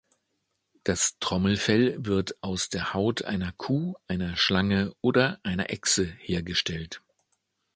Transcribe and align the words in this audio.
Das 0.83 1.19
Trommelfell 1.19 2.03
wird 2.03 2.35
aus 2.41 2.69
der 2.69 2.95
Haut 2.95 3.21
einer 3.25 3.51
Kuh, 3.51 3.93
einer 4.07 4.35
Schlange 4.35 4.95
oder 5.01 5.39
einer 5.43 5.69
Echse 5.69 6.07
hergestellt. 6.21 7.03